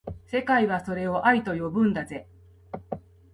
[0.25, 2.27] 世界はそれを愛と呼ぶんだぜ